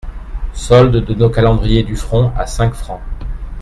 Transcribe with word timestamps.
Solde 0.55 1.05
de 1.05 1.13
nos 1.13 1.29
calendriers 1.29 1.83
du 1.83 1.95
front 1.95 2.33
à 2.35 2.47
cinq 2.47 2.73
fr. 2.73 2.97